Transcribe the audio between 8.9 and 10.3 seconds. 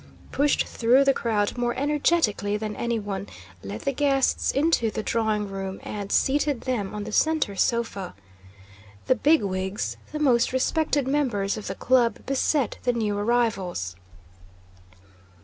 The bigwigs, the